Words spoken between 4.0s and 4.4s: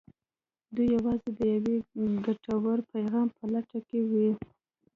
وي.